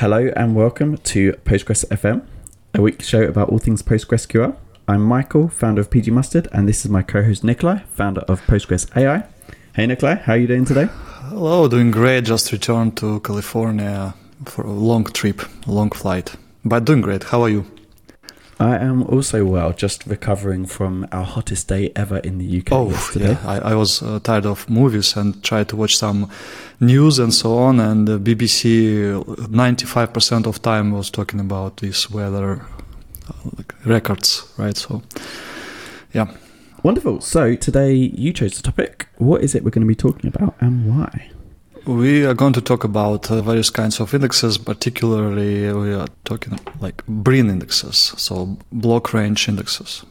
[0.00, 2.20] Hello and welcome to Postgres FM,
[2.74, 4.54] a weekly show about all things PostgreSQL.
[4.86, 8.94] I'm Michael, founder of PG Mustard, and this is my co-host Nikolay, founder of Postgres
[8.94, 9.24] AI.
[9.74, 10.90] Hey Nikolay, how are you doing today?
[11.30, 12.24] Hello, doing great.
[12.24, 14.12] Just returned to California
[14.44, 16.36] for a long trip, long flight.
[16.62, 17.24] But doing great.
[17.24, 17.64] How are you?
[18.58, 22.88] I am also well, just recovering from our hottest day ever in the UK oh,
[22.88, 23.32] yesterday.
[23.32, 23.40] Yeah.
[23.44, 26.30] I, I was uh, tired of movies and tried to watch some
[26.80, 27.80] news and so on.
[27.80, 32.62] And the BBC, 95% of time was talking about this weather
[33.28, 34.76] uh, records, right?
[34.76, 35.02] So,
[36.14, 36.32] yeah.
[36.82, 37.20] Wonderful.
[37.20, 39.08] So today you chose the topic.
[39.18, 41.30] What is it we're going to be talking about and why?
[41.86, 46.58] We are going to talk about uh, various kinds of indexes, particularly we are talking
[46.80, 50.04] like BRIN indexes, so block range indexes.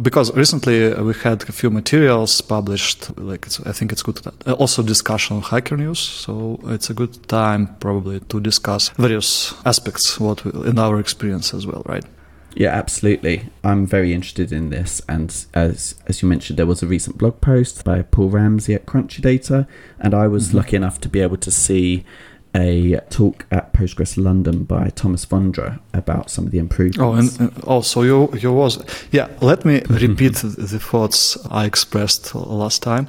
[0.00, 4.18] Because recently we had a few materials published, like I think it's good.
[4.46, 9.52] Uh, also discussion on Hacker News, so it's a good time probably to discuss various
[9.66, 12.04] aspects what we, in our experience as well, right?
[12.54, 13.50] Yeah, absolutely.
[13.62, 17.40] I'm very interested in this, and as as you mentioned, there was a recent blog
[17.40, 19.66] post by Paul Ramsey at Crunchy Data,
[20.00, 20.58] and I was mm-hmm.
[20.58, 22.04] lucky enough to be able to see
[22.54, 26.98] a talk at Postgres London by Tomas Vondra about some of the improvements.
[27.00, 27.12] Oh,
[27.44, 29.28] and, and also you you was yeah.
[29.40, 33.08] Let me repeat the thoughts I expressed last time.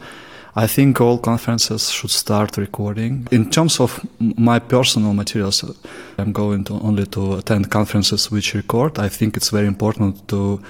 [0.55, 3.27] I think all conferences should start recording.
[3.31, 5.63] In terms of my personal materials,
[6.17, 8.99] I'm going to only to attend conferences which record.
[8.99, 10.61] I think it's very important to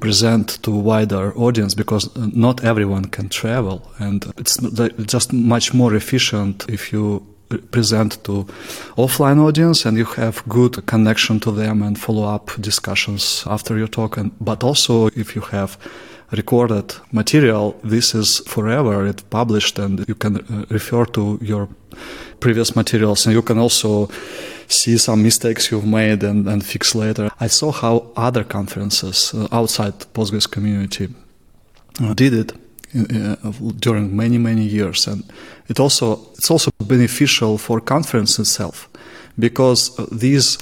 [0.00, 4.58] present to wider audience because uh, not everyone can travel and it's
[5.06, 7.24] just much more efficient if you
[7.70, 8.44] present to
[8.96, 13.86] offline audience and you have good connection to them and follow up discussions after your
[13.86, 15.78] talk and but also if you have
[16.32, 19.06] recorded material, this is forever.
[19.06, 21.68] It's published, and you can uh, refer to your
[22.40, 24.08] previous materials, and you can also
[24.68, 27.30] see some mistakes you've made and, and fix later.
[27.40, 31.08] I saw how other conferences uh, outside Postgres community
[32.02, 32.52] uh, did it
[32.94, 33.36] uh,
[33.78, 35.24] during many many years, and
[35.68, 38.88] it also it's also beneficial for conference itself
[39.38, 40.58] because uh, these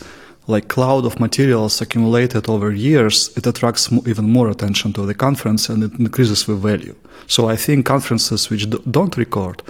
[0.46, 5.68] like cloud of materials accumulated over years, it attracts even more attention to the conference
[5.68, 6.96] and it increases the value.
[7.26, 9.62] So I think conferences which don't record,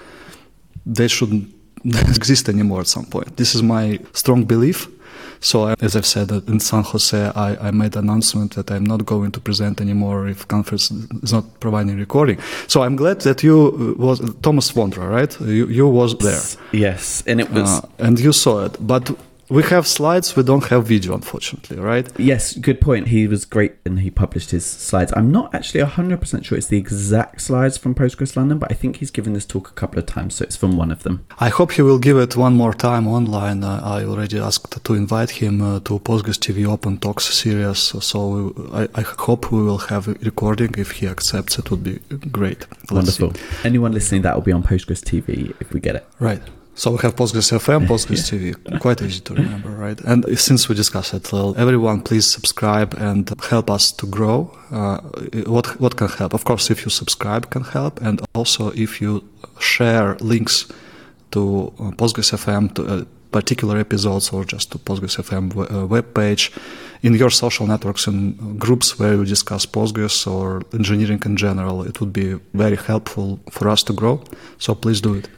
[0.87, 3.37] they shouldn't exist anymore at some point.
[3.37, 4.89] This is my strong belief.
[5.41, 9.05] So as I've said in San Jose, I, I made an announcement that I'm not
[9.05, 12.39] going to present anymore if conference is not providing recording.
[12.69, 15.41] So I'm glad that you uh, was Tomas Vondra, right?
[15.41, 16.41] You, you was there.
[16.71, 18.77] Yes, and it was, uh, and you saw it.
[18.81, 19.11] But
[19.49, 22.09] we have slides, we don't have video, unfortunately, right?
[22.19, 23.09] Yes, good point.
[23.09, 25.13] He was great and he published his slides.
[25.17, 28.97] I'm not actually 100% sure it's the exact slides from Postgres London, but I think
[28.97, 31.27] he's given this talk a couple of times, so it's from one of them.
[31.39, 33.65] I hope he will give it one more time online.
[33.65, 38.29] Uh, I already asked to invite him uh, to Postgres TV Open Talks series, so
[38.29, 40.75] we, I, I, hope we will have a recording.
[40.79, 41.99] If he accepts, it would be
[42.31, 42.67] great.
[42.91, 43.35] Let's Wonderful.
[43.35, 43.41] See.
[43.65, 46.07] Anyone listening, that will be on Postgres TV if we get it.
[46.19, 46.43] Right.
[46.75, 48.81] So we have Postgres FM, Postgres TV.
[48.81, 50.01] Quite easy to remember, right?
[50.01, 54.51] And since we discussed it, well, everyone please subscribe and help us to grow.
[54.71, 54.99] Uh,
[55.47, 56.33] what what can help?
[56.33, 59.23] Of course, if you subscribe can help, and also if you
[59.61, 60.67] share links
[61.33, 66.15] to uh, Postgres FM to uh, particular episodes or just to Postgres FM uh, web
[66.15, 66.53] page
[67.03, 71.83] in your social networks and groups where you discuss Postgres or engineering in general.
[71.83, 74.23] It would be very helpful for us to grow.
[74.59, 75.29] So please do it.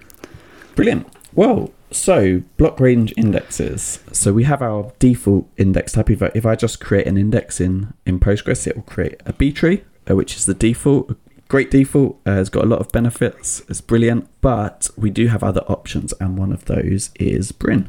[0.77, 1.06] Brilliant.
[1.34, 4.00] Well, so block range indexes.
[4.12, 6.11] So we have our default index type.
[6.11, 9.33] If I, if I just create an index in, in Postgres, it will create a
[9.33, 11.17] B tree, uh, which is the default.
[11.49, 12.21] Great default.
[12.27, 13.62] Uh, it's got a lot of benefits.
[13.69, 14.28] It's brilliant.
[14.41, 17.89] But we do have other options, and one of those is Brin.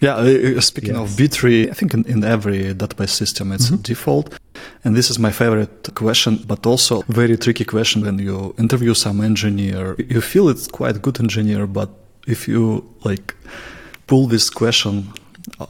[0.00, 1.12] Yeah, uh, uh speaking yes.
[1.12, 3.82] of B tree, I think in, in every database system it's mm-hmm.
[3.82, 4.36] default.
[4.84, 9.20] And this is my favorite question, but also very tricky question when you interview some
[9.20, 9.94] engineer.
[9.98, 11.90] You feel it's quite good engineer, but
[12.26, 13.34] if you like
[14.06, 15.12] pull this question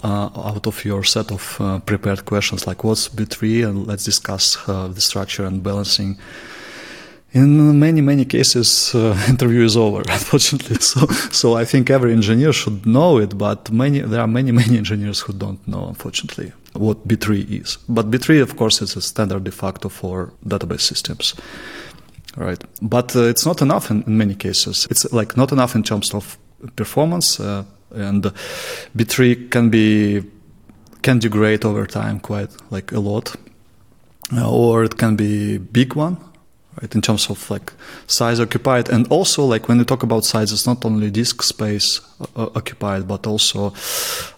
[0.03, 4.57] uh, out of your set of uh, prepared questions, like what's B-tree, and let's discuss
[4.69, 6.19] uh, the structure and balancing.
[7.35, 10.03] In many many cases, uh, interview is over.
[10.09, 14.53] Unfortunately, so so I think every engineer should know it, but many there are many
[14.53, 17.79] many engineers who don't know, unfortunately, what B-tree is.
[17.89, 21.35] But B-tree, of course, is a standard de facto for database systems
[22.37, 22.63] right?
[22.81, 24.87] But uh, it's not enough in, in, many cases.
[24.91, 26.39] It's like not enough in terms of
[26.77, 27.65] performance, uh,
[27.95, 28.33] and
[28.97, 30.23] B-tree can be
[31.03, 33.35] can degrade over time quite like a lot,
[34.33, 36.17] uh, or it can be big one,
[36.81, 36.95] right?
[36.95, 37.73] In terms of like
[38.07, 42.01] size occupied, and also like when you talk about size, it's not only disk space
[42.37, 43.73] uh, occupied, but also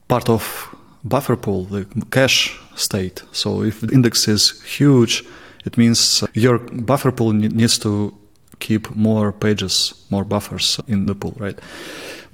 [0.08, 0.74] part of
[1.04, 3.22] buffer pool, the cache state.
[3.32, 5.22] So if the index is huge,
[5.66, 8.14] it means your buffer pool needs to
[8.58, 11.58] keep more pages, more buffers in the pool, right?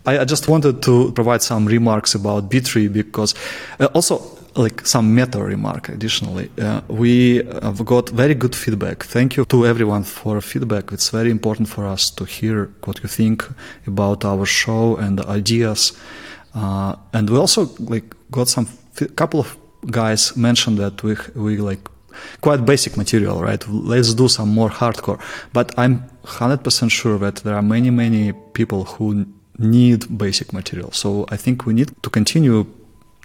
[0.07, 3.35] I, just wanted to provide some remarks about B-tree because
[3.79, 4.23] uh, also
[4.57, 6.51] like some meta remark additionally.
[6.59, 9.05] Uh, we have got very good feedback.
[9.05, 10.93] Thank you to everyone for feedback.
[10.93, 13.45] It's very important for us to hear what you think
[13.87, 15.93] about our show and ideas.
[16.55, 18.67] Uh, and we also like got some
[19.17, 19.57] couple of
[19.91, 21.81] guys mentioned that we we like
[22.41, 25.21] quite basic material right let's do some more hardcore
[25.53, 29.27] but i'm 100% sure that there are many many people who
[29.59, 32.67] need basic material so i think we need to continue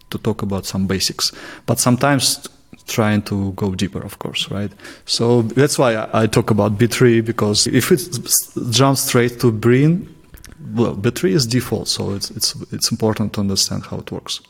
[0.09, 1.31] to talk about some basics,
[1.65, 2.47] but sometimes
[2.87, 4.71] trying to go deeper, of course, right?
[5.05, 8.01] So that's why I, talk about B-tree because if it
[8.71, 10.13] jumps straight to Brin,
[10.73, 14.41] well, B-tree is default, so it's it's it's important to understand how it works.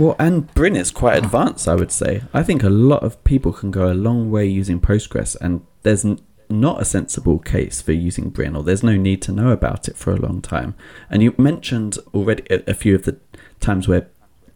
[0.00, 2.22] Well, and Brin is quite advanced, I would say.
[2.32, 6.06] I think a lot of people can go a long way using Postgres, and there's
[6.48, 9.98] not a sensible case for using Brin, or there's no need to know about it
[9.98, 10.74] for a long time.
[11.10, 13.18] And you mentioned already a, a few of the
[13.60, 14.08] times where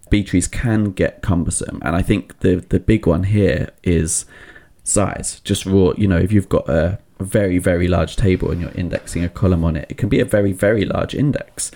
[0.09, 4.25] B trees can get cumbersome, and I think the the big one here is
[4.83, 5.41] size.
[5.41, 8.71] Just raw, you know, if you've got a, a very very large table and you're
[8.71, 11.71] indexing a column on it, it can be a very very large index.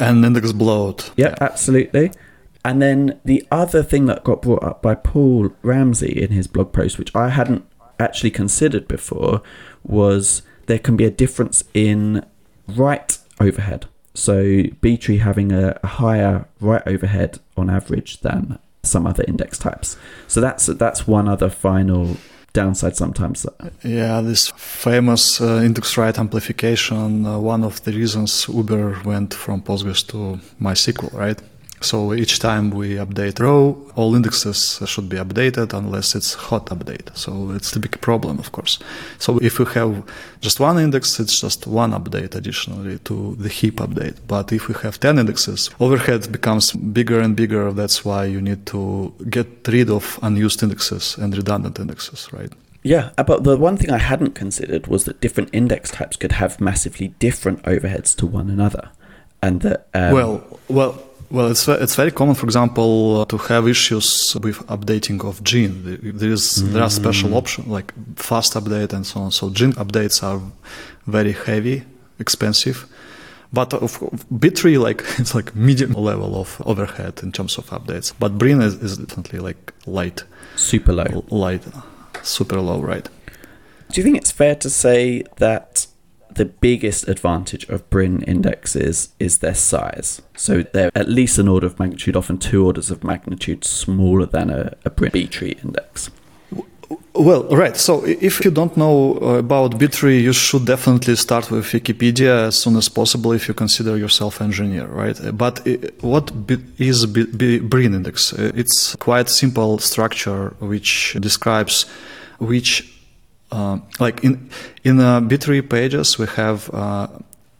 [0.00, 1.12] And index bloat.
[1.16, 2.10] Yeah, absolutely.
[2.64, 6.72] And then the other thing that got brought up by Paul Ramsey in his blog
[6.72, 7.64] post, which I hadn't
[7.98, 9.42] actually considered before,
[9.82, 12.24] was there can be a difference in
[12.68, 13.86] write overhead.
[14.14, 19.96] So B-tree having a, a higher write overhead on average than some other index types.
[20.28, 22.16] So that's that's one other final
[22.52, 23.46] downside sometimes.
[23.82, 29.62] Yeah, this famous uh, index write amplification, uh, one of the reasons Uber went from
[29.62, 31.40] Postgres to MySQL, right?
[31.82, 37.14] So each time we update row, all indexes should be updated unless it's hot update.
[37.16, 38.78] So it's the big problem, of course.
[39.18, 40.02] So if we have
[40.40, 44.16] just one index, it's just one update additionally to the heap update.
[44.26, 47.72] But if we have 10 indexes, overhead becomes bigger and bigger.
[47.72, 52.52] That's why you need to get rid of unused indexes and redundant indexes, right?
[52.82, 56.32] Yeah, uh, but the one thing I hadn't considered was that different index types could
[56.32, 58.90] have massively different overheads to one another.
[59.40, 59.88] And that.
[59.94, 61.02] Um, well, well,
[61.32, 65.72] well, it's it's very common, for example, uh, to have issues with updating of Gin.
[66.18, 66.72] There is mm.
[66.72, 67.36] there are special mm.
[67.36, 69.30] options like fast update and so on.
[69.32, 70.40] So Gin updates are
[71.06, 71.84] very heavy,
[72.18, 72.86] expensive.
[73.50, 73.98] But of
[74.38, 78.12] B-tree, like it's like medium level of overhead in terms of updates.
[78.18, 80.24] But Brin is, is definitely like light,
[80.56, 81.62] super low, light,
[82.22, 83.08] super low, right?
[83.90, 85.71] Do you think it's fair to say that
[86.34, 90.22] the biggest advantage of Brin indexes is their size.
[90.36, 94.50] So they're at least an order of magnitude, often two orders of magnitude smaller than
[94.50, 96.10] a, a Brin B-tree index.
[97.14, 97.76] Well, right.
[97.76, 102.58] So if you don't know uh, about B-tree, you should definitely start with Wikipedia as
[102.58, 105.18] soon as possible if you consider yourself engineer, right?
[105.32, 105.66] But
[106.00, 106.32] what
[106.78, 108.32] is Brin index?
[108.32, 111.86] Uh, it's quite simple structure which describes
[112.38, 112.91] which
[113.52, 114.48] uh, like in
[114.82, 117.06] in uh, B-tree pages we have uh,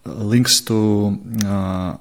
[0.05, 1.97] links to uh,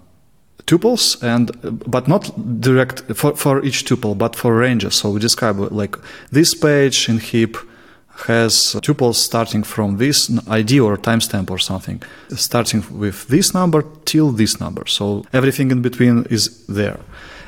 [0.66, 1.52] tuples and
[1.86, 4.96] but not direct for, for each tuple but for ranges.
[4.96, 5.98] So we describe like
[6.32, 7.58] this page in heap
[8.28, 14.32] has tuples starting from this id or timestamp or something starting with this number till
[14.32, 14.86] this number.
[14.88, 17.00] So everything in between is there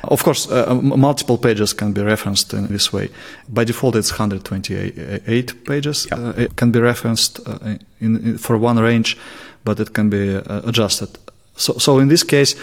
[0.08, 3.10] of course, uh, multiple pages can be referenced in this way.
[3.48, 6.06] By default, it's 128 pages.
[6.10, 6.18] Yeah.
[6.18, 7.58] Uh, it can be referenced uh,
[8.00, 9.16] in, in, for one range,
[9.64, 11.18] but it can be uh, adjusted.
[11.56, 12.56] So, so in this case,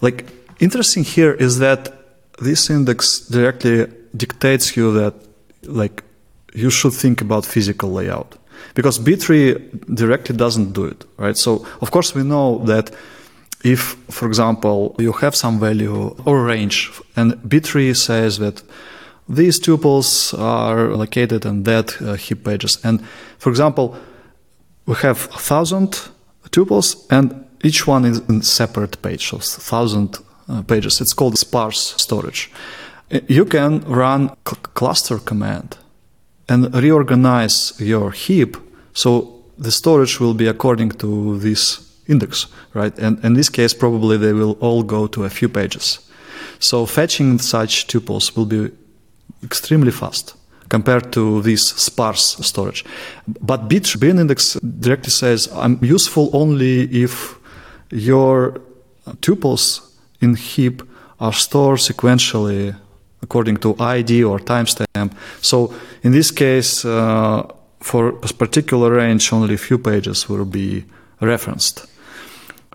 [0.00, 0.26] like
[0.60, 1.92] interesting here is that
[2.38, 3.86] this index directly
[4.16, 5.14] dictates you that
[5.64, 6.02] like
[6.54, 8.36] you should think about physical layout
[8.74, 9.54] because B-tree
[9.92, 11.36] directly doesn't do it, right?
[11.36, 12.90] So of course we know that
[13.64, 18.62] if, for example, you have some value or range, and B-tree says that
[19.28, 23.04] these tuples are located in that uh, heap pages, and
[23.38, 23.96] for example,
[24.86, 26.08] we have a thousand
[26.50, 31.00] tuples, and each one is in separate page, so thousand uh, pages.
[31.00, 32.50] It's called sparse storage.
[33.26, 35.76] You can run cl- cluster command
[36.48, 38.56] and reorganize your heap
[38.94, 42.98] so the storage will be according to this index, right?
[42.98, 46.00] And in this case, probably they will all go to a few pages.
[46.58, 48.70] So fetching such tuples will be
[49.42, 50.34] extremely fast
[50.68, 52.84] compared to this sparse storage.
[53.40, 57.38] But Brin index directly says I'm useful only if
[57.90, 58.60] your
[59.20, 59.80] tuples
[60.20, 60.82] in heap
[61.20, 62.74] are stored sequentially
[63.22, 65.12] according to ID or timestamp.
[65.40, 67.46] So in this case, uh,
[67.80, 70.84] for a particular range, only a few pages will be
[71.20, 71.87] referenced.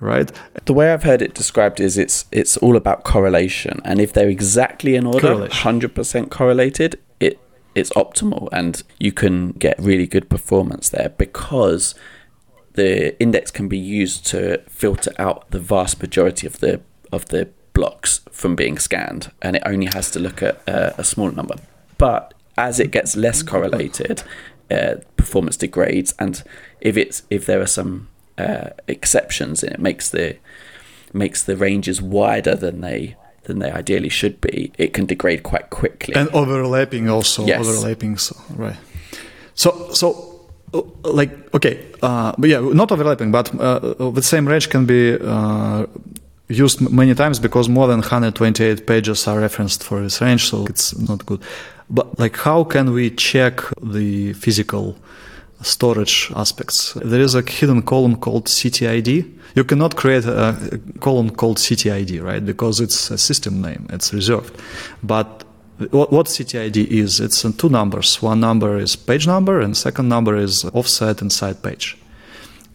[0.01, 0.31] Right.
[0.65, 4.29] The way I've heard it described is it's it's all about correlation, and if they're
[4.29, 7.39] exactly in order, hundred percent correlated, it
[7.75, 11.95] it's optimal, and you can get really good performance there because
[12.73, 16.81] the index can be used to filter out the vast majority of the
[17.11, 21.03] of the blocks from being scanned, and it only has to look at uh, a
[21.03, 21.55] small number.
[21.97, 24.23] But as it gets less correlated,
[24.71, 26.43] uh, performance degrades, and
[26.81, 30.37] if it's if there are some uh, exceptions, and it makes the
[31.13, 35.69] makes the ranges wider than they than they ideally should be, it can degrade quite
[35.69, 36.15] quickly.
[36.15, 37.59] And overlapping also, yes.
[37.59, 38.77] overlapping, so, right?
[39.53, 40.29] So so.
[40.73, 45.15] Uh, like okay, uh, but yeah, not overlapping, but uh, the same range can be
[45.21, 45.85] uh,
[46.47, 50.97] used many times because more than 128 pages are referenced for this range, so it's
[50.97, 51.41] not good.
[51.91, 54.97] But like, how can we check the physical
[55.63, 56.93] storage aspects?
[56.93, 59.31] There is a hidden column called CTID.
[59.55, 62.45] You cannot create a column called CTID, right?
[62.45, 64.59] Because it's a system name, it's reserved.
[65.01, 65.43] But
[65.91, 68.21] what CTID is, it's two numbers.
[68.21, 71.97] One number is page number, and second number is offset inside page.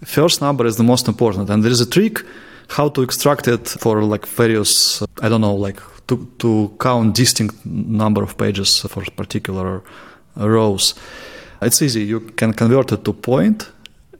[0.05, 2.25] First number is the most important, and there is a trick
[2.69, 7.15] how to extract it for like various, uh, I don't know, like to, to count
[7.15, 9.83] distinct number of pages for particular
[10.37, 10.95] rows.
[11.61, 12.05] It's easy.
[12.05, 13.71] You can convert it to point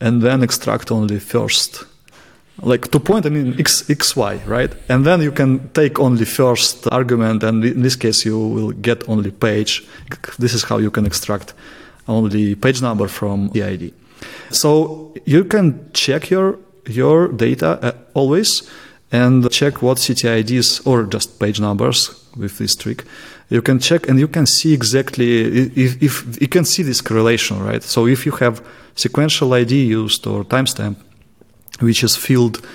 [0.01, 1.85] and then extract only first.
[2.61, 4.75] Like to point, I mean x, xy, right?
[4.89, 9.09] And then you can take only first argument, and in this case, you will get
[9.09, 9.87] only page.
[10.39, 11.55] This is how you can extract
[12.09, 13.95] only page number from the ID.
[14.51, 18.69] So you can check your your data uh, always
[19.13, 23.05] and check what CTIDs or just page numbers with this trick.
[23.51, 27.63] You can check and you can see exactly if, if you can see this correlation,
[27.63, 27.83] right?
[27.83, 28.63] So if you have
[28.95, 30.97] sequential ID used or timestamp,
[31.81, 32.67] which is filled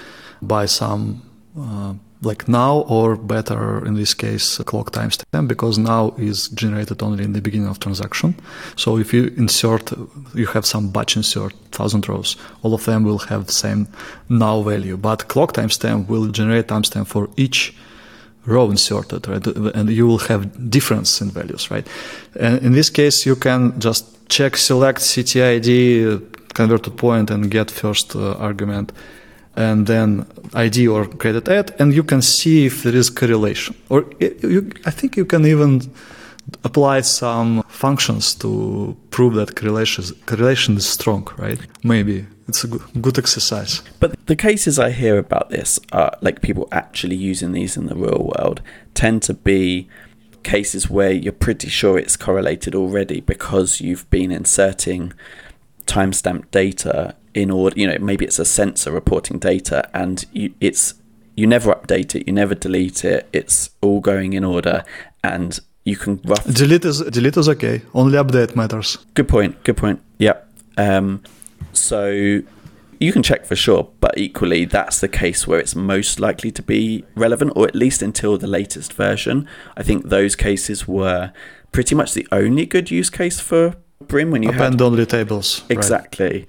[0.41, 1.21] by some
[1.57, 7.23] uh, like now or better in this case clock timestamp because now is generated only
[7.23, 8.33] in the beginning of transaction
[8.75, 9.91] so if you insert
[10.33, 13.87] you have some batch insert thousand rows all of them will have the same
[14.29, 17.75] now value but clock timestamp will generate timestamp for each
[18.45, 21.87] row inserted right and you will have difference in values right
[22.39, 26.21] and in this case you can just check select ctid
[26.53, 28.91] convert to point and get first uh, argument
[29.55, 33.75] and then ID or created at, and you can see if there is correlation.
[33.89, 35.81] Or you, I think you can even
[36.63, 41.59] apply some functions to prove that correlation correlation is strong, right?
[41.83, 43.81] Maybe it's a good exercise.
[43.99, 47.95] But the cases I hear about this are like people actually using these in the
[47.95, 48.61] real world
[48.93, 49.87] tend to be
[50.43, 55.13] cases where you're pretty sure it's correlated already because you've been inserting
[55.85, 60.95] timestamp data in order you know maybe it's a sensor reporting data and you, it's
[61.35, 64.83] you never update it you never delete it it's all going in order
[65.23, 67.81] and you can rough delete is delete is okay.
[67.93, 68.97] Only update matters.
[69.13, 70.01] Good point good point.
[70.17, 70.37] Yeah.
[70.77, 71.21] Um,
[71.73, 72.41] so
[72.99, 76.61] you can check for sure but equally that's the case where it's most likely to
[76.61, 79.47] be relevant or at least until the latest version.
[79.75, 81.31] I think those cases were
[81.71, 83.75] pretty much the only good use case for
[84.07, 84.81] Brin when you append had...
[84.81, 86.39] only tables exactly.
[86.39, 86.47] right.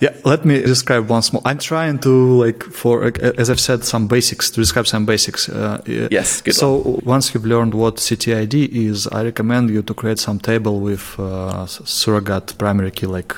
[0.00, 1.42] Yeah, let me describe once more.
[1.44, 5.48] I'm trying to like for as I've said some basics to describe some basics.
[5.48, 6.42] Uh, yes.
[6.56, 7.00] so one.
[7.04, 11.66] once you've learned what CTID is, I recommend you to create some table with uh,
[11.66, 13.34] surrogate primary key, like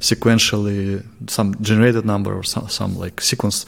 [0.00, 3.64] sequentially some generated number or some, some like sequence,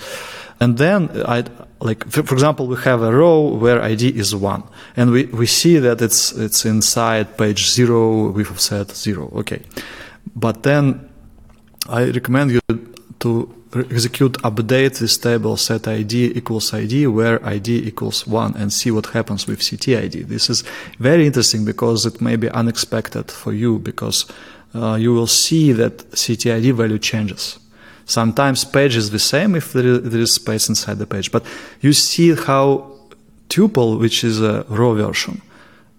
[0.58, 1.44] and then I
[1.80, 4.64] like for example we have a row where ID is one,
[4.96, 9.30] and we we see that it's it's inside page zero with offset zero.
[9.32, 9.60] Okay,
[10.34, 11.08] but then
[11.88, 12.60] I recommend you
[13.20, 13.54] to
[13.90, 19.06] execute update this table set id equals id where id equals 1 and see what
[19.06, 20.28] happens with ctid.
[20.28, 20.62] This is
[20.98, 24.26] very interesting because it may be unexpected for you because
[24.74, 27.58] uh, you will see that ctid value changes.
[28.04, 31.44] Sometimes page is the same if there is, there is space inside the page, but
[31.80, 32.92] you see how
[33.48, 35.40] tuple, which is a raw version,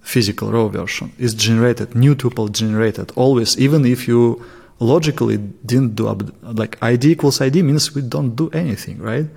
[0.02, 4.44] physical raw version, is generated, new tuple generated always, even if you
[4.80, 6.06] logically didn't do
[6.42, 9.28] like id equals id means we don't do anything right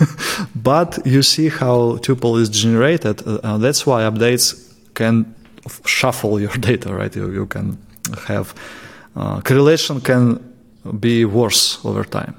[0.54, 5.34] but you see how tuple is generated uh, uh, that's why updates can
[5.84, 7.14] shuffle your data, right?
[7.14, 7.78] You, you can
[8.26, 8.54] have
[9.14, 10.52] uh, correlation can
[11.00, 12.36] be worse over time.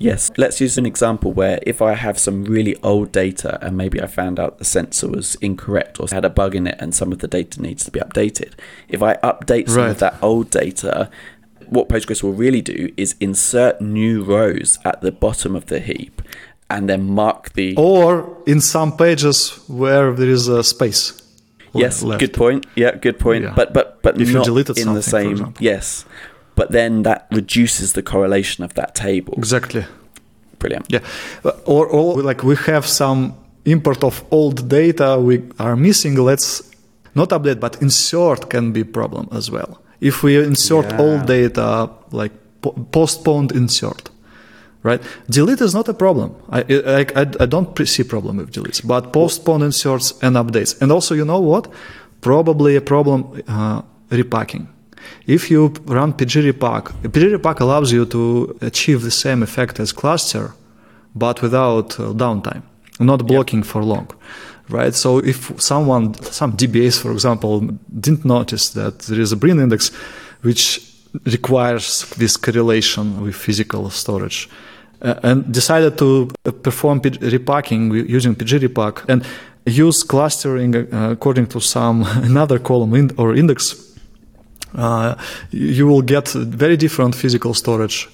[0.00, 4.00] Yes, let's use an example where if I have some really old data and maybe
[4.00, 7.10] I found out the sensor was incorrect or had a bug in it and some
[7.10, 8.52] of the data needs to be updated.
[8.88, 9.90] If I update some Right.
[9.90, 11.10] of that old data,
[11.70, 16.22] what Postgres will really do is insert new rows at the bottom of the heap
[16.70, 17.74] and then mark the.
[17.76, 21.20] Or in some pages where there is a space.
[21.74, 22.20] yes, left.
[22.20, 22.66] good point.
[22.74, 23.44] Yeah, good point.
[23.44, 23.54] Yeah.
[23.54, 25.54] But but but If you not in the same.
[25.58, 26.04] Yes,
[26.54, 29.34] but then that reduces the correlation of that table.
[29.36, 29.84] Exactly.
[30.58, 30.86] Brilliant.
[30.88, 31.00] Yeah,
[31.66, 36.16] or, or like we have some import of old data we are missing.
[36.16, 36.62] Let's
[37.14, 39.80] not update, but insert can be problem as well.
[40.00, 41.00] If we insert Yeah.
[41.00, 44.10] old data, like po- postponed insert,
[44.82, 45.02] right?
[45.30, 46.30] Delete is not a problem.
[46.50, 50.80] I I, I, I don't see problem with deletes, but postponed inserts and updates.
[50.82, 51.66] And also, you know what?
[52.20, 54.66] Probably a problem uh, repacking.
[55.26, 59.92] If you run PG repack, PG repack allows you to achieve the same effect as
[59.92, 60.52] cluster,
[61.14, 62.62] but without uh, downtime,
[63.00, 64.06] not blocking for long,
[64.68, 64.94] right?
[64.94, 67.60] So if someone, some DBAs, for example,
[68.00, 69.90] didn't notice that there is a Brin index,
[70.42, 70.80] which
[71.24, 74.48] requires this correlation with physical storage,
[75.00, 79.24] uh, and decided to uh, perform repacking using PG repack and
[79.64, 83.88] use clustering uh, according to some another column in, or index
[84.74, 85.14] uh,
[85.50, 88.08] you will get very different physical storage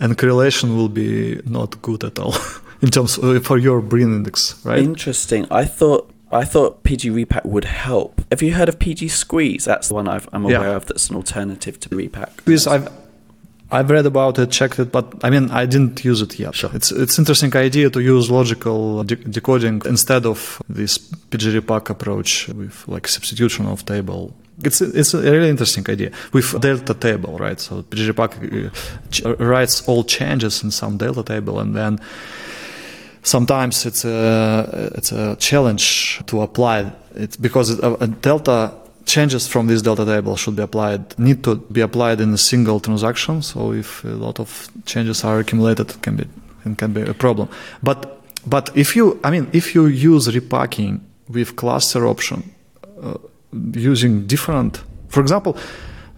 [0.00, 2.34] and correlation will be not good at all
[2.82, 5.46] in terms of, for your Brin index right Interesting.
[5.50, 8.20] I thought I thought PG Repack would help.
[8.30, 9.64] Have you heard of PG Squeeze?
[9.64, 10.58] That's the one I've, I'm Yeah.
[10.58, 10.84] aware of.
[10.86, 12.44] That's an alternative to Repack.
[12.44, 12.88] Please, I've
[13.70, 16.54] I've read about it, checked it, but I mean, I didn't use it yet.
[16.54, 16.70] Sure.
[16.74, 20.98] It's it's interesting idea to use logical de- decoding instead of this
[21.30, 24.32] PG Repack approach with like substitution of table.
[24.64, 27.60] It's it's a really interesting idea with delta table, right?
[27.60, 28.32] So PGRepack
[28.66, 28.70] uh,
[29.10, 32.00] ch- writes all changes in some delta table, and then
[33.22, 36.92] sometimes it's a it's a challenge to apply.
[37.14, 38.72] It because a, delta
[39.04, 42.80] changes from this delta table should be applied need to be applied in a single
[42.80, 43.42] transaction.
[43.42, 46.24] So if a lot of changes are accumulated it can be
[46.64, 47.48] it can be a problem.
[47.82, 52.42] But but if you i mean if you use repacking with cluster option
[53.02, 53.14] uh,
[53.72, 55.56] using different for example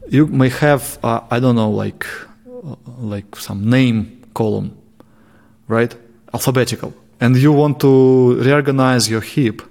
[0.09, 2.07] you may have uh, i don't know like
[2.47, 4.77] uh, like some name column
[5.69, 5.95] right
[6.33, 6.93] alphabetical.
[7.21, 9.63] And you want to reorganize your heap.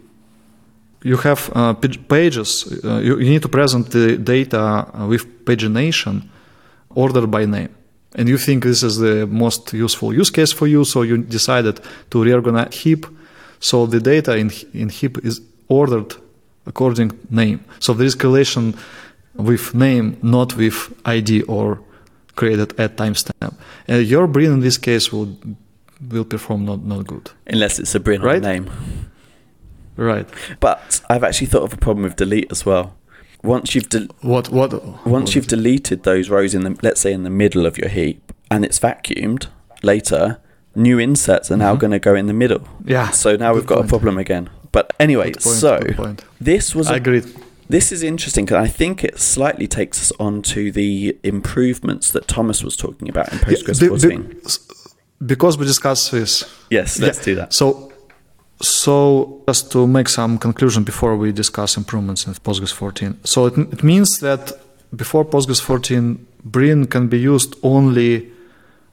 [1.04, 6.28] You have uh, pages uh, you, you need to present the data uh, with pagination
[6.90, 7.70] ordered by name.
[8.16, 11.80] And you think this is the most useful use case for you so you decided
[12.10, 13.06] to reorganize heap.
[13.60, 16.16] So the data in, in heap is ordered
[16.66, 17.64] according name.
[17.80, 18.76] So there is correlation
[19.36, 21.80] with name not with id or
[22.36, 23.54] created at timestamp.
[23.88, 25.38] And your Brin in this case will
[26.08, 28.42] will perform not, not good Unless it's a Brin Right?
[28.42, 28.70] name.
[29.98, 30.28] right
[30.60, 32.96] But I've actually thought of a problem with delete as well.
[33.44, 37.24] Once you've del- what what once you've deleted those rows in the let's say in
[37.24, 39.48] the middle of your heap and it's vacuumed
[39.84, 40.40] later,
[40.76, 41.80] new inserts are now Mhm.
[41.80, 42.68] going to go in the middle.
[42.86, 43.88] yeah So now we've got point.
[43.88, 44.50] a problem again.
[44.72, 45.80] But anyway, point, so
[46.40, 47.24] this was I a agree.
[47.70, 52.28] This is interesting because I think it slightly takes us on to the improvements that
[52.28, 54.36] Tomas was talking about in Postgres Be- be- 14.
[55.26, 56.44] Because we discussed this.
[56.70, 57.26] yes, let's Yeah.
[57.26, 57.54] do that.
[57.54, 57.92] So,
[58.62, 63.18] so just to make some conclusion before we discuss improvements in Postgres 14.
[63.24, 64.52] So it, it means that
[64.96, 68.30] before Postgres 14, Brin can be used only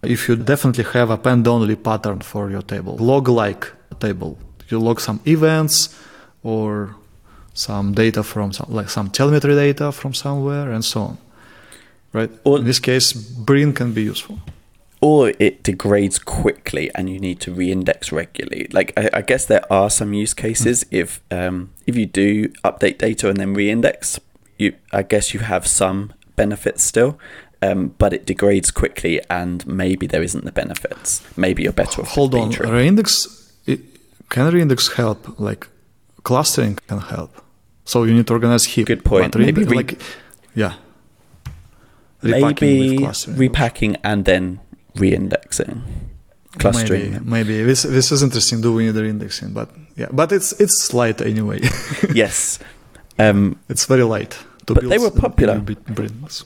[0.03, 3.67] if you definitely have a append-only pattern for your table, log-like
[3.99, 4.39] table.
[4.69, 5.89] You log some events
[6.43, 6.95] or
[7.55, 11.19] some data from some, like some telemetry data from somewhere and so on.
[12.13, 12.31] Right.
[12.45, 14.39] Or- In this case, Brin can be useful.
[15.03, 18.67] Or it degrades quickly and you need to reindex regularly.
[18.73, 22.99] Like I, I guess there are some use cases if um, if you do update
[22.99, 24.19] data and then reindex,
[24.57, 27.19] you I guess you have some benefits still.
[27.63, 31.23] Um, but it degrades quickly and maybe there isn't the benefits.
[31.37, 32.09] Maybe you're better off.
[32.09, 32.69] Hold on, B-tree.
[32.71, 33.81] reindex it,
[34.29, 35.39] can reindex help?
[35.39, 35.69] Like
[36.23, 37.43] clustering can help.
[37.85, 38.87] So you need to organize heap.
[38.87, 39.33] Good point.
[39.33, 40.01] But Maybe re- like,
[40.55, 40.75] yeah.
[42.23, 43.37] Repacking with maybe clustering.
[43.37, 44.61] repacking and then
[44.97, 45.81] reindexing,
[46.59, 47.13] clustering.
[47.13, 51.21] Maybe, maybe this this is interesting doing the indexing, but yeah, but it's it's light
[51.21, 51.61] anyway.
[52.15, 52.59] yes,
[53.19, 54.31] um, it's very light.
[54.67, 55.63] To But build they were popular.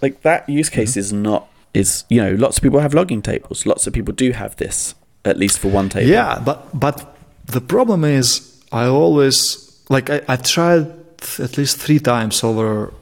[0.02, 3.64] like that use case is not is you know lots of people have logging tables.
[3.66, 6.10] Lots of people do have this at least for one table.
[6.10, 10.86] Yeah, but but the problem is I always like I, I tried
[11.38, 12.92] at least three times over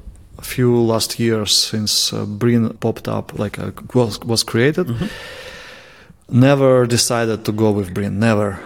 [0.42, 4.87] few last years since uh, Brin popped up, like uh, was was created.
[4.87, 5.07] Mm-hmm.
[6.31, 8.18] Never decided to go with Brin.
[8.18, 8.61] Never.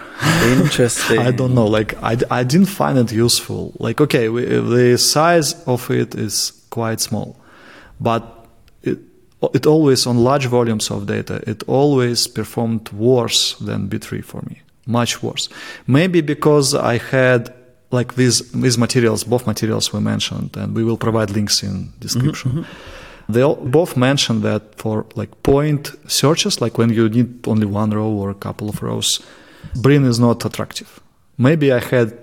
[0.44, 1.18] Interesting.
[1.28, 1.66] I don't know.
[1.66, 3.72] Like I, I didn't find it useful.
[3.78, 7.36] Like okay, we, the size of it is quite small,
[8.00, 8.22] but
[8.82, 8.98] it
[9.54, 11.42] it always on large volumes of data.
[11.46, 14.62] It always performed worse than B-tree for me.
[14.86, 15.48] Much worse.
[15.86, 17.52] Maybe because I had
[17.92, 22.50] like these these materials, both materials we mentioned, and we will provide links in description.
[22.50, 23.32] Mm-hmm, mm-hmm.
[23.32, 27.90] They all, both mentioned that for like point searches, like when you need only one
[27.90, 29.20] row or a couple of rows,
[29.76, 31.00] Brin is not attractive.
[31.38, 32.18] Maybe I had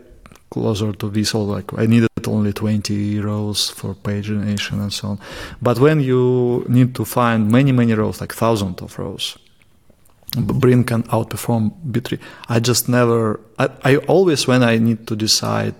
[0.49, 5.19] closer to Visual, like I needed only 20 rows for pagination and so on.
[5.61, 9.37] But when you need to find many, many rows, like thousands of rows,
[10.37, 12.19] Brin can outperform B-tree.
[12.47, 15.73] I just never, I, I always, when I need to decide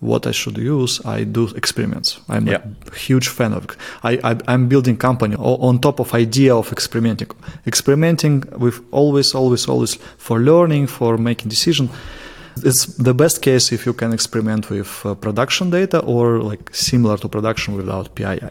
[0.00, 2.20] what I should use, I do experiments.
[2.28, 2.60] I'm Yeah.
[2.92, 3.64] a huge fan of.
[4.04, 7.28] I, I, I'm building company on top of idea of experimenting.
[7.66, 11.88] Experimenting with always, always, always for learning, for making decision.
[12.62, 17.16] It's the best case if you can experiment with uh, production data or like similar
[17.18, 18.50] to production without PII,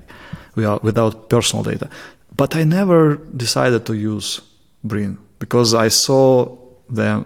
[0.55, 1.89] without, without personal data.
[2.35, 4.41] But I never decided to use
[4.83, 6.57] Brin because I saw
[6.89, 7.25] them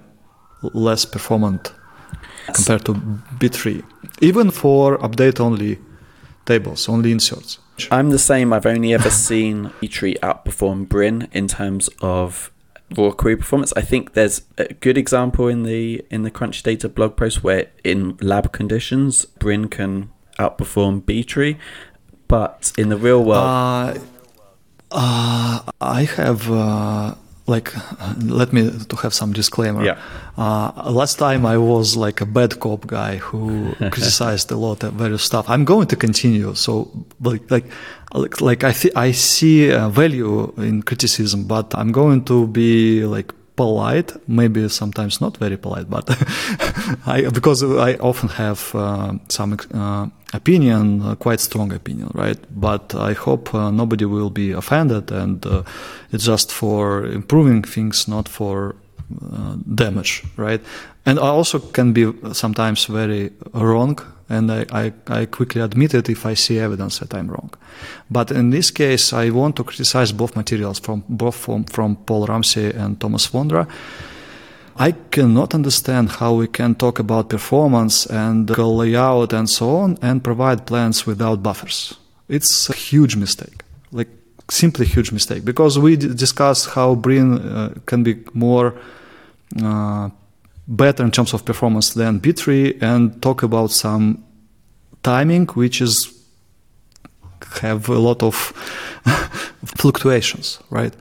[0.62, 1.74] less performant
[2.54, 2.94] compared to
[3.40, 3.82] B-tree,
[4.20, 5.80] even for update only
[6.46, 7.60] tables, only inserts.
[7.92, 8.52] I'm the same.
[8.52, 12.52] I've only ever seen B-Tree outperform Brin in terms of
[12.98, 13.72] raw query performance.
[13.78, 17.68] I think there's a good example in the in the Crunch Data blog post where
[17.84, 21.56] in lab conditions Brin can outperform B-Tree,
[22.28, 23.94] but in the real world, Uh,
[24.92, 27.16] uh, I have uh,
[27.50, 27.74] like
[28.22, 29.84] let me to have some disclaimer.
[29.84, 29.98] Yeah.
[30.38, 34.94] Uh, last time I was like a bad cop guy who criticized a lot of
[34.94, 35.50] various stuff.
[35.50, 36.54] I'm going to continue.
[36.56, 37.66] So like like
[38.14, 43.06] like, like I th- I see uh, value in criticism, but I'm going to be
[43.06, 46.06] like polite, maybe sometimes not very polite, but
[47.06, 52.40] I because I often have uh, some uh, opinion, uh, quite strong opinion, right?
[52.50, 55.64] But I hope uh, nobody will be offended, and uh,
[56.14, 58.76] it's just for improving things, not for
[59.32, 60.62] uh, damage, right?
[61.06, 66.10] And I also can be sometimes very wrong, and I, I, I quickly admit it
[66.10, 67.52] if I see evidence that I'm wrong.
[68.10, 72.28] But in this case, I want to criticize both materials from both from, from Paul
[72.28, 73.68] Ramsey and Tomas Vondra.
[74.82, 80.24] I cannot understand how we can talk about performance and layout and so on and
[80.24, 81.96] provide plans without buffers.
[82.30, 84.08] It's a huge mistake, like
[84.50, 88.74] simply huge mistake, because we discussed how Brin uh, can be more
[90.68, 94.24] better in terms of performance than B-tree and talk about some
[95.04, 96.20] timing, which is
[97.62, 98.36] have a lot of
[99.66, 100.94] fluctuations, right?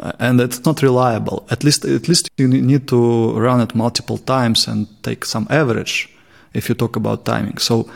[0.00, 1.46] Uh, and it's not reliable.
[1.50, 6.08] At least, at least you need to run it multiple times and take some average
[6.52, 7.58] if you talk about timing.
[7.58, 7.88] So,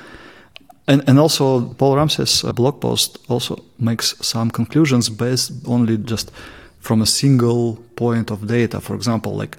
[0.87, 6.31] and, and also Paul Ramsey's uh, blog post also makes some conclusions based only just
[6.88, 8.81] from a single point of data.
[8.81, 9.55] For example, like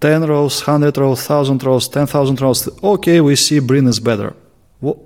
[0.00, 2.68] 10 rows, 100 rows, 1000 rows, 10,000 rows.
[2.82, 4.34] Okay, we see Brin is better.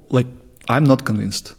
[0.09, 0.27] Like,
[0.69, 1.55] I'm not convinced.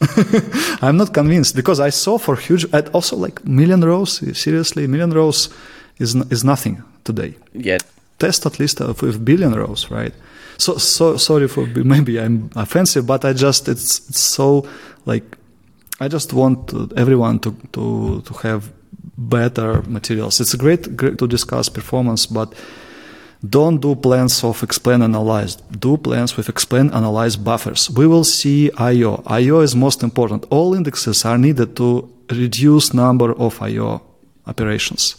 [0.80, 4.12] I'm not convinced because I saw for huge, and also like million rows.
[4.44, 5.50] Seriously, million rows
[5.98, 7.34] is is nothing today.
[7.52, 7.78] yeah,
[8.18, 10.14] Test at least uh, with billion rows, right?
[10.56, 14.66] So so sorry for maybe I'm offensive, but I just it's it's so
[15.04, 15.26] like
[16.04, 18.62] I just want everyone to to to have
[19.20, 20.40] better materials.
[20.40, 22.54] It's great, great to discuss performance, but
[23.48, 25.56] don't do plans of explain analyze.
[25.56, 27.90] Do plans with explain analyze buffers.
[27.90, 29.22] We will see I/O.
[29.26, 30.46] I/O is most important.
[30.50, 34.02] All indexes are needed to reduce number of I/O
[34.46, 35.16] operations.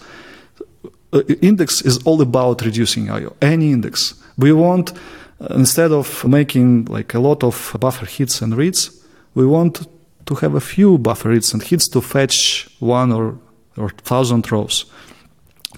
[1.13, 3.35] Uh, index is all about reducing I/O.
[3.41, 4.15] Any index.
[4.37, 4.93] We want
[5.39, 8.91] uh, instead of making like a lot of buffer hits and reads,
[9.33, 9.87] we want
[10.25, 13.35] to have a few buffer reads and hits to fetch one or
[13.77, 14.85] or thousand rows.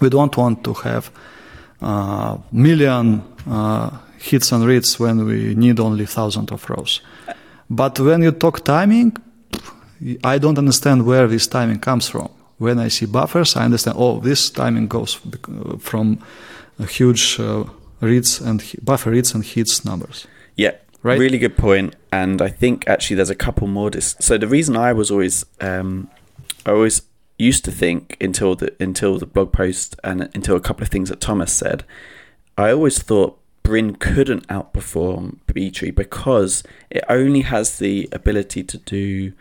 [0.00, 1.10] We don't want to have
[1.80, 7.00] uh, million uh, hits and reads when we need only thousand of rows.
[7.70, 9.16] But when you talk timing,
[10.22, 12.28] I don't understand where this timing comes from.
[12.58, 13.96] When I see buffers, I understand.
[13.98, 15.18] Oh, this timing goes
[15.78, 16.18] from
[16.78, 17.64] a huge uh,
[18.00, 20.26] reads and buffer reads and hits numbers.
[20.56, 20.72] Yeah.
[21.02, 21.18] Right?
[21.18, 21.96] Really good point.
[22.12, 23.90] And I think actually there's a couple more.
[23.90, 26.08] Dis- so the reason I was always, um,
[26.64, 27.02] I always
[27.38, 31.08] used to think until the until the blog post and until a couple of things
[31.08, 31.84] that Tomas said,
[32.56, 39.32] I always thought Brin couldn't outperform B-tree because it only has the ability to do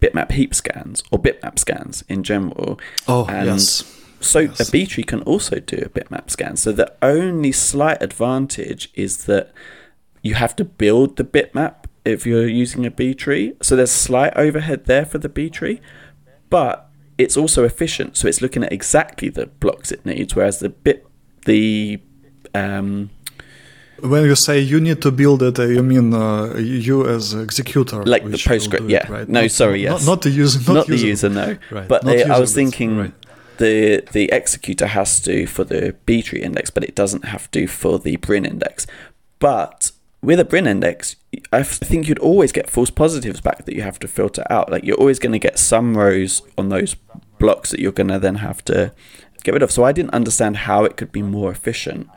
[0.00, 2.78] bitmap heap scans or bitmap scans in general.
[3.08, 3.98] Oh, and yes.
[4.20, 4.68] So yes.
[4.68, 6.56] a B-tree can also do a bitmap scan.
[6.56, 9.52] So the only slight advantage is that
[10.22, 13.54] you have to build the bitmap if you're using a B-tree.
[13.62, 15.80] So there's slight overhead there for the B-tree,
[16.50, 16.91] but
[17.22, 18.16] it's also efficient.
[18.16, 21.06] So it's looking at exactly the blocks it needs, whereas the bit
[21.44, 22.00] the
[22.54, 23.10] um,
[24.02, 28.02] when you say you need to build it, uh, you mean uh, you as executor,
[28.04, 29.10] like the PostScript, yeah.
[29.10, 29.28] right?
[29.28, 31.56] No, not, sorry, yes, not, not the user, not, not the user, no.
[31.70, 31.88] Right.
[31.88, 33.14] But I was thinking right.
[33.58, 37.66] the the executor has to for the B tree index, but it doesn't have to
[37.66, 38.86] for the Brin index.
[39.38, 41.16] But with a Brin index,
[41.52, 44.70] I think you'd always get false positives back that you have to filter out.
[44.70, 46.94] Like you're always going to get some rows on those
[47.38, 48.92] blocks that you're going to then have to
[49.42, 49.72] get rid of.
[49.72, 52.08] So I didn't understand how it could be more efficient.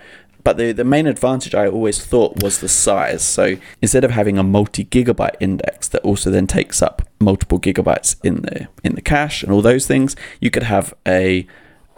[0.44, 3.24] But the, the main advantage I always thought was the size.
[3.24, 8.18] So instead of having a multi gigabyte index that also then takes up multiple gigabytes
[8.24, 11.48] in the in the cache and all those things, you could have a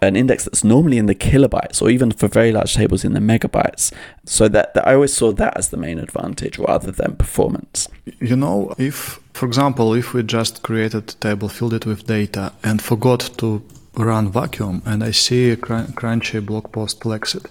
[0.02, 3.20] an index that's normally in the kilobytes or even for very large tables in the
[3.20, 3.92] megabytes.
[4.26, 7.88] So that, that I always saw that as the main advantage rather than performance.
[8.20, 12.54] You know, if for example, if we just created a table, filled it with data,
[12.64, 13.64] and forgot to
[13.96, 17.46] run vacuum, and I see a crunchy blog post Lexit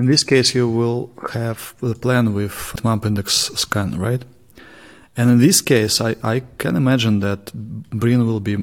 [0.00, 4.24] in this case, you will have the plan with map index scan, right?
[5.14, 8.56] And in this case, I, I can imagine that Brin will be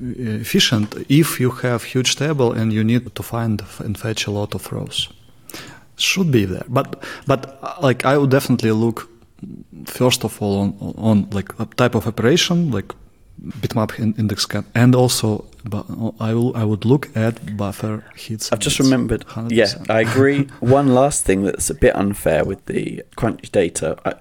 [0.00, 4.54] efficient if you have huge table and you need to find and fetch a lot
[4.54, 5.08] of rows.
[5.96, 9.08] Should be there, but but uh, like I would definitely look
[9.84, 12.94] first of all on on like a type of operation like
[13.62, 15.44] bitmap index scan and also
[16.20, 18.52] I will I would look at buffer hits.
[18.52, 19.26] I've just remembered.
[19.26, 19.50] 100%.
[19.50, 20.44] Yeah, I agree.
[20.60, 24.14] One last thing that's a bit unfair with the crunch data uh,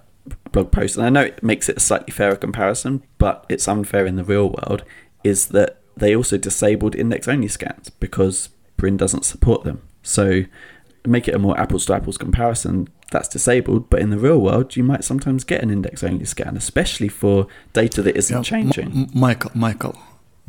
[0.51, 4.05] blog post, and I know it makes it a slightly fairer comparison, but it's unfair
[4.05, 4.83] in the real world.
[5.23, 9.81] Is that they also disabled index only scans because Brin doesn't support them.
[10.01, 10.43] So
[11.05, 14.75] make it a more apples to apples comparison that's disabled, but in the real world,
[14.75, 18.91] you might sometimes get an index only scan, especially for data that isn't yeah, changing.
[18.91, 19.97] M- Michael, Michael,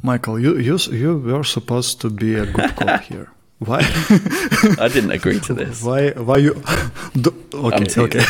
[0.03, 3.31] Michael, you you you were supposed to be a good cop here.
[3.59, 3.81] Why?
[4.79, 5.83] I didn't agree to this.
[5.83, 6.11] Why?
[6.11, 6.63] Why you?
[7.21, 8.01] Do, okay.
[8.01, 8.25] Okay.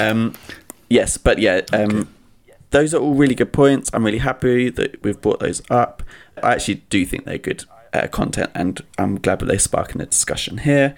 [0.00, 0.34] um,
[0.90, 1.62] yes, but yeah.
[1.72, 2.10] Um, okay.
[2.70, 3.90] Those are all really good points.
[3.92, 6.02] I'm really happy that we've brought those up.
[6.42, 10.06] I actually do think they're good uh, content, and I'm glad that they're sparking a
[10.06, 10.94] discussion here.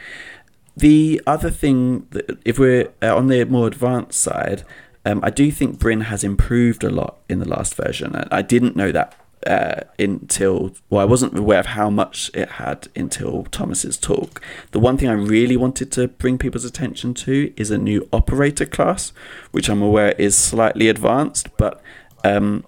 [0.77, 4.63] The other thing, that if we're uh, on the more advanced side,
[5.05, 8.15] um, I do think Brin has improved a lot in the last version.
[8.31, 9.15] I didn't know that
[9.47, 14.43] uh, until, well, I wasn't aware of how much it had until Tomas's talk.
[14.73, 18.67] The one thing I really wanted to bring people's attention to is a new operator
[18.67, 19.13] class,
[19.53, 21.81] which I'm aware is slightly advanced, but
[22.25, 22.65] um,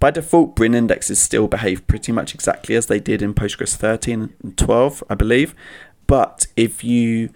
[0.00, 4.34] by default, Brin indexes still behave pretty much exactly as they did in Postgres 13
[4.42, 5.54] and 12, I believe.
[6.06, 7.30] But if you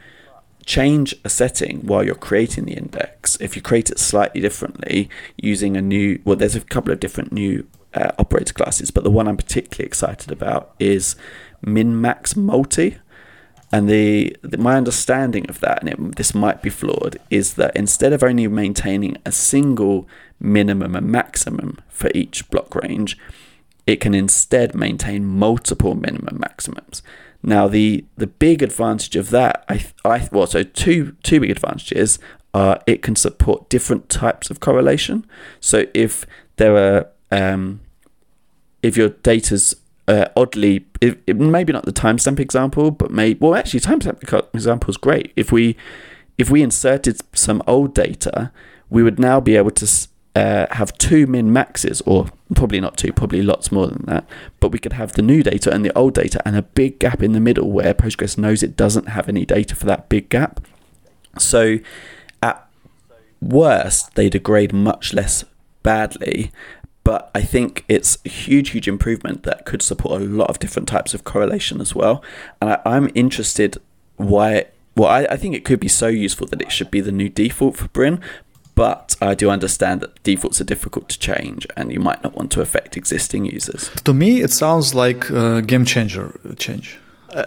[0.66, 5.76] change a setting while you're creating the index, if you create it slightly differently using
[5.76, 9.28] a new, well, there's a couple of different new uh, operator classes, but the one
[9.28, 11.16] I'm particularly excited about is
[11.62, 12.98] min max multi.
[13.70, 17.76] And the, the, my understanding of that, and it, this might be flawed, is that
[17.76, 20.08] instead of only maintaining a single
[20.40, 23.18] minimum and maximum for each block range,
[23.86, 27.02] it can instead maintain multiple minimum maximums.
[27.42, 32.18] Now, the the big advantage of that, I I well, so two two big advantages
[32.52, 35.26] are it can support different types of correlation.
[35.60, 37.80] So if there are um,
[38.82, 39.74] if your data's
[40.06, 44.22] uh, oddly, it, maybe not the timestamp example, but maybe well, actually, timestamp
[44.54, 45.32] example is great.
[45.36, 45.76] If we
[46.38, 48.52] if we inserted some old data,
[48.88, 53.12] we would now be able to uh, have two min maxes, or probably not two,
[53.12, 54.26] probably lots more than that.
[54.60, 57.22] But we could have the new data and the old data, and a big gap
[57.22, 60.64] in the middle where Postgres knows it doesn't have any data for that big gap.
[61.38, 61.78] So,
[62.42, 62.66] at
[63.42, 65.44] worst, they degrade much less
[65.82, 66.50] badly.
[67.08, 70.88] But I think it's a huge, huge improvement that could support a lot of different
[70.88, 72.22] types of correlation as well.
[72.60, 73.78] And I, I'm interested
[74.16, 77.10] why well, I, I, think it could be so useful that it should be the
[77.10, 78.20] new default for Brin,
[78.74, 82.52] but I do understand that defaults are difficult to change and you might not want
[82.52, 83.88] to affect existing users.
[84.04, 86.98] To me, it sounds like a game changer change.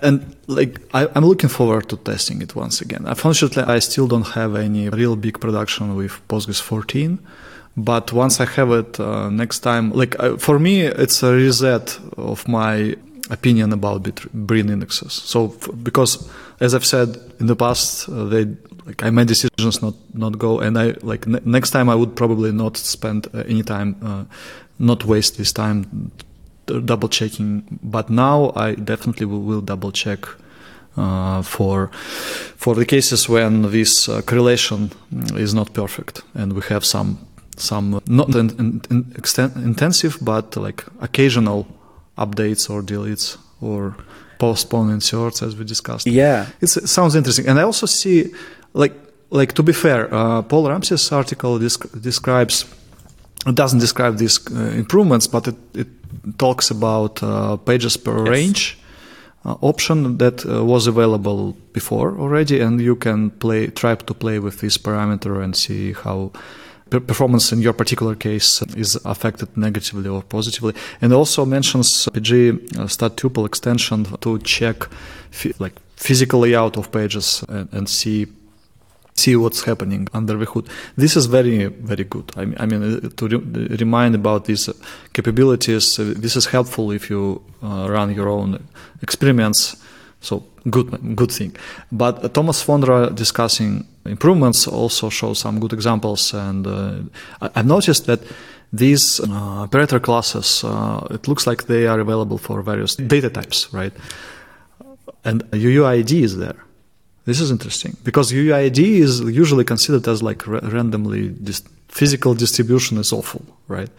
[0.02, 3.04] And like I, am looking forward to testing it once again.
[3.06, 7.20] Unfortunately, I still don't have any real big production with Postgres 14.
[7.78, 11.98] But once I have it uh, next time, like uh, for me, it's a reset
[12.18, 12.96] of my
[13.30, 14.04] opinion about
[14.34, 15.14] Brin indexes.
[15.14, 15.48] So
[15.82, 16.30] because
[16.60, 18.46] as I've said in the past, uh, they
[18.86, 22.16] like I made decisions not not go, and I like ne- next time I would
[22.16, 24.26] probably not spend uh, any time, uh,
[24.78, 26.12] not waste this time
[26.66, 27.80] double checking.
[27.82, 30.26] But now I definitely will, will double check.
[30.98, 31.90] Uh, for
[32.58, 34.92] for the cases when this uh, correlation
[35.36, 37.18] is not perfect and we have some
[37.58, 38.30] some not
[39.16, 41.68] extent, intensive but like occasional
[42.18, 43.96] updates or deletes or
[44.40, 46.08] postpone inserts as we discussed.
[46.08, 48.34] Yeah, it's, it sounds interesting, and I also see
[48.74, 48.94] like
[49.30, 52.66] like to be fair, uh, Paul Ramsey's article describes
[53.48, 55.88] it doesn't describe these uh, improvements, but it, it
[56.38, 58.30] talks about uh, pages per yes.
[58.30, 58.78] range.
[59.44, 64.38] Uh, option that uh, was available before already, and you can play try to play
[64.38, 66.32] with this parameter and see how
[67.00, 70.74] performance in your particular case is affected negatively or positively.
[71.02, 74.88] And also mentions PG uh, stat tuple extension to check
[75.60, 78.28] like physical layout of pages and, and, see
[79.14, 80.68] see what's happening under the hood.
[80.96, 82.32] This is very very good.
[82.36, 84.70] I mean, I mean uh, to re- remind about these
[85.14, 86.00] capabilities.
[86.00, 88.68] Uh, this is helpful if you uh, run your own
[89.02, 89.76] experiments.
[90.22, 91.56] So good good thing.
[91.92, 96.94] But Tomas Vondra discussing improvements also shows some good examples, and uh,
[97.42, 98.22] I've noticed that
[98.72, 103.74] these uh, operator classes uh, it looks like they are available for various data types,
[103.74, 103.94] right?
[105.26, 106.56] And UUID is there.
[107.26, 112.98] This is interesting because UUID is usually considered as like ra- randomly dis- physical distribution
[112.98, 113.90] is awful, right?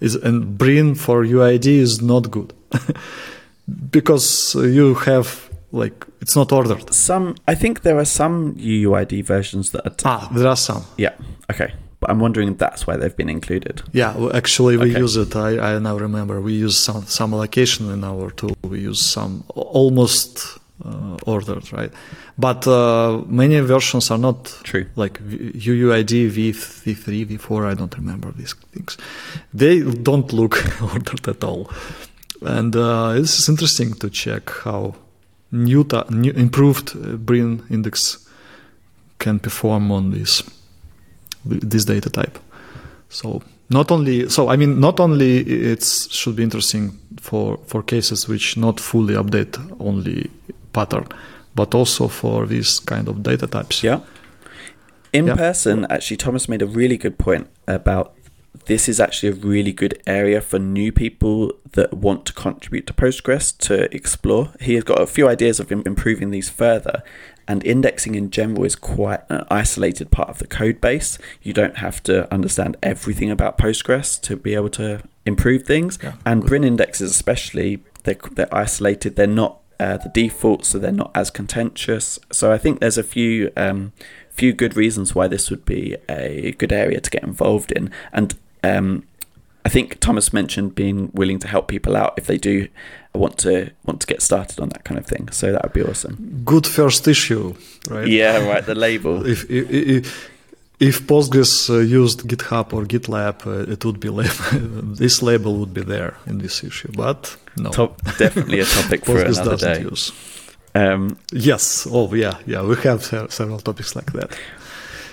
[0.00, 2.52] Is and Brin for UID is not good
[3.90, 6.92] because you have like it's not ordered.
[6.92, 9.94] Some, I think there are some UUID versions that are.
[9.94, 10.84] T- ah, there are some.
[10.96, 11.14] Yeah.
[11.50, 11.72] Okay.
[12.00, 13.82] But I'm wondering if that's why they've been included.
[13.92, 14.98] Yeah, well, actually, we okay.
[14.98, 15.36] use it.
[15.36, 18.56] I, I now remember we use some some allocation in our tool.
[18.62, 21.92] We use some almost uh, ordered, right?
[22.36, 24.86] But uh, many versions are not true.
[24.96, 27.70] Like UUID v v3, v4.
[27.70, 28.98] I don't remember these things.
[29.54, 30.56] They don't look
[30.92, 31.70] ordered at all.
[32.40, 34.96] And uh, this is interesting to check how
[35.52, 38.28] new, ta- new improved uh, Brin index
[39.18, 40.42] can perform on this
[41.44, 42.38] this data type.
[43.08, 48.28] So not only so I mean not only it should be interesting for for cases
[48.28, 50.30] which not fully update only
[50.72, 51.06] pattern,
[51.54, 53.82] but also for these kind of data types.
[53.82, 54.00] Yeah.
[55.12, 55.36] In yeah.
[55.36, 58.14] person, actually, Tomas made a really good point about
[58.66, 62.92] this is actually a really good area for new people that want to contribute to
[62.92, 64.52] Postgres to explore.
[64.60, 67.02] He has got a few ideas of improving these further,
[67.48, 71.18] and indexing in general is quite an isolated part of the code base.
[71.42, 75.98] You don't have to understand everything about Postgres to be able to improve things.
[76.02, 76.14] Yeah.
[76.24, 79.16] And Brin indexes, especially, they're, they're isolated.
[79.16, 82.18] They're not uh, the default, so they're not as contentious.
[82.30, 83.92] So I think there's a few um,
[84.32, 87.90] few good reasons why this would be a good area to get involved in.
[88.12, 89.04] And um,
[89.64, 92.68] I think Tomas mentioned being willing to help people out if they do
[93.14, 95.28] want to want to get started on that kind of thing.
[95.30, 96.42] So that would be awesome.
[96.44, 97.54] Good first issue,
[97.88, 98.08] right?
[98.20, 98.64] Yeah, right.
[98.64, 99.26] The label.
[99.26, 100.30] if, if, if
[100.80, 104.30] if Postgres uh, used GitHub or GitLab, uh, it would be lab-
[104.96, 106.90] this label would be there in this issue.
[106.96, 109.82] But no, Top, definitely a topic for another day.
[109.82, 110.10] Use.
[110.74, 111.86] Um, yes.
[111.90, 112.62] Oh, yeah, yeah.
[112.62, 114.38] We have several topics like that.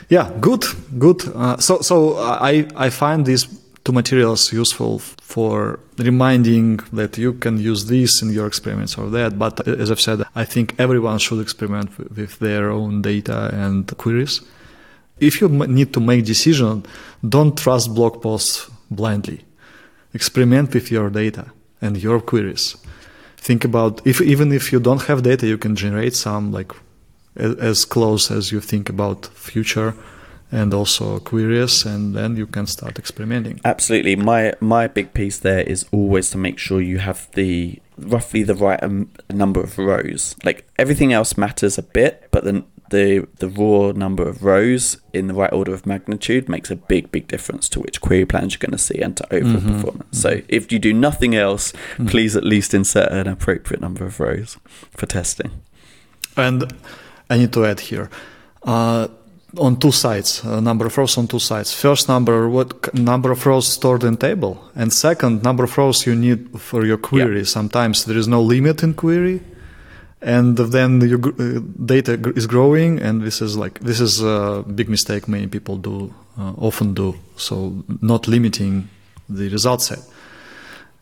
[0.09, 0.65] Yeah, good,
[0.97, 1.21] good.
[1.35, 3.47] Uh, so, so I I find these
[3.83, 9.37] two materials useful for reminding that you can use this in your experiments or that.
[9.37, 14.41] But as I've said, I think everyone should experiment with their own data and queries
[15.19, 16.85] if you need to make decision,
[17.27, 19.41] don't trust blog posts blindly.
[20.13, 22.77] Experiment with your data and your queries.
[23.39, 26.71] Think about if even if you don't have data, you can generate some like
[27.35, 29.95] as close as you think about future
[30.51, 33.59] and also queries and then you can start experimenting.
[33.63, 34.15] Absolutely.
[34.15, 38.55] My my big piece there is always to make sure you have the roughly the
[38.55, 40.35] right um, number of rows.
[40.43, 45.27] Like everything else matters a bit but then the the raw number of rows in
[45.27, 48.59] the right order of magnitude makes a big big difference to which query plans you're
[48.59, 49.75] going to see and to overall mm-hmm.
[49.75, 50.19] performance.
[50.19, 52.07] So if you do nothing else, mm-hmm.
[52.07, 54.57] please at least insert an appropriate number of rows
[54.91, 55.51] for testing.
[56.35, 56.73] And
[57.29, 58.09] I need to add here.
[58.63, 59.07] Uh,
[59.57, 61.73] on two sides, a number of rows on two sides.
[61.73, 66.15] First number, what number of rows stored in table, and second number of rows you
[66.15, 67.45] need for your query.
[67.45, 69.41] Sometimes there is no limit in query,
[70.21, 74.89] and then your uh, data is growing and this is like this is a big
[74.89, 78.89] mistake many people do uh, often do so not limiting
[79.29, 79.99] the result set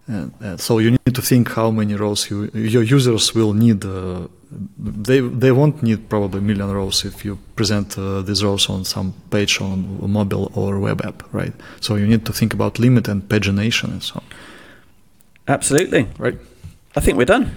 [0.07, 3.83] And, uh, so you need to think how many rows you, your users will need.
[3.83, 4.27] Uh,
[4.77, 8.85] they they won't need probably a million rows if you present uh, these rows on
[8.85, 11.53] some page on a mobile or web app, right?
[11.81, 14.23] So you need to think about limit and pagination and so on.
[15.47, 16.07] Absolutely.
[16.17, 16.37] Right.
[16.95, 17.51] I think we're done.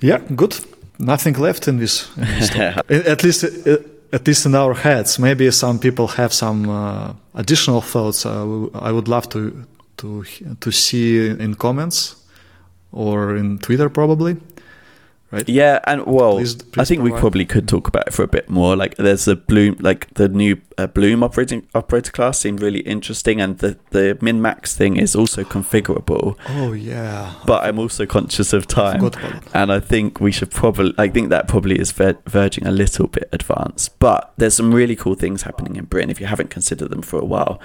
[0.00, 0.58] Yeah, good.
[0.98, 2.08] Nothing left in this.
[2.16, 2.50] In this
[2.88, 3.44] at least.
[3.44, 3.76] Uh,
[4.12, 8.26] at least in our heads, maybe some people have some uh, additional thoughts.
[8.26, 9.64] I would love to
[9.98, 10.24] to
[10.60, 12.16] to see in comments
[12.92, 14.36] or in Twitter, probably
[15.30, 15.48] right?
[15.48, 17.14] Yeah, and well, please, please I think provide.
[17.14, 18.76] we probably could talk about it for a bit more.
[18.76, 23.40] Like, there's a Bloom, like the new uh, Bloom operating operator class seemed really interesting,
[23.40, 26.36] and the the min max thing is also configurable.
[26.48, 29.10] Oh yeah, but I'm also conscious of time,
[29.54, 30.94] and I think we should probably.
[30.98, 33.98] I think that probably is ver- verging a little bit advanced.
[33.98, 36.10] But there's some really cool things happening in Brin.
[36.10, 37.60] If you haven't considered them for a while,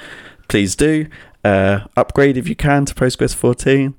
[0.47, 1.07] please do.
[1.43, 3.93] Uh, upgrade if you can to Postgres 14.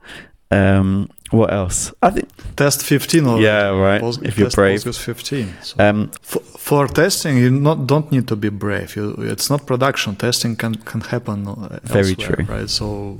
[0.50, 1.92] Um, what else?
[2.02, 4.00] I think test 15 or yeah, right.
[4.00, 5.54] Post, if you're brave, Postgres 15.
[5.62, 8.96] So um, for, for, testing, you not don't need to be brave.
[8.96, 11.48] You, it's not production testing can can happen.
[11.48, 12.70] Uh, Very true, right?
[12.70, 13.18] So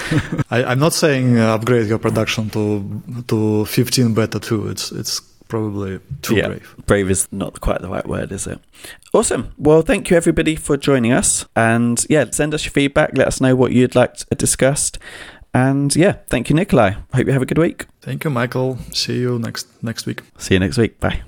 [0.50, 4.68] I, am not saying uh, upgrade your production to to 15 beta 2.
[4.68, 6.74] It's it's probably too yeah, brave.
[6.86, 8.58] Brave is not quite the right word, is it?
[9.12, 9.52] Awesome.
[9.58, 13.10] Well, thank you everybody for joining us, and yeah, send us your feedback.
[13.14, 14.98] Let us know what you'd like discussed.
[15.54, 16.96] And yeah, thank you, Nikolay.
[17.14, 17.86] Hope you have a good week.
[18.00, 18.78] Thank you, Michael.
[18.92, 20.22] See you next next week.
[20.38, 20.98] See you next week.
[20.98, 21.20] Bye.